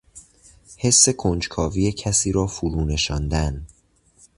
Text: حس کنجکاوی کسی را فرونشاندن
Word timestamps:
حس 0.77 1.09
کنجکاوی 1.09 1.91
کسی 1.91 2.31
را 2.31 2.47
فرونشاندن 2.47 3.67